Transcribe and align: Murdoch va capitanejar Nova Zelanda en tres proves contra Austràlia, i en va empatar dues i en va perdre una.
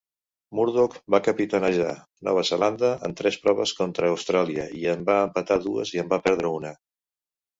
Murdoch 0.59 0.93
va 1.15 1.19
capitanejar 1.25 1.89
Nova 2.27 2.43
Zelanda 2.49 2.89
en 3.09 3.13
tres 3.19 3.37
proves 3.45 3.75
contra 3.81 4.09
Austràlia, 4.13 4.67
i 4.81 4.83
en 4.97 5.05
va 5.11 5.19
empatar 5.29 5.59
dues 5.67 5.95
i 5.97 6.01
en 6.05 6.09
va 6.15 6.23
perdre 6.29 6.53
una. 6.61 6.73